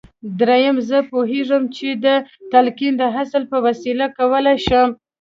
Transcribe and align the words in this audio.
درېيم 0.39 0.77
زه 0.89 0.97
پوهېږم 1.11 1.63
چې 1.75 1.87
د 2.05 2.05
تلقين 2.51 2.93
د 2.97 3.03
اصل 3.21 3.43
په 3.51 3.57
وسيله 3.67 4.05
کولای 4.17 4.57
شم. 4.67 4.89